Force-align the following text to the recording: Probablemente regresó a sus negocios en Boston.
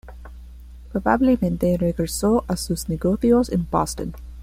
Probablemente 0.91 1.77
regresó 1.77 2.43
a 2.47 2.55
sus 2.57 2.89
negocios 2.89 3.49
en 3.51 3.67
Boston. 3.69 4.15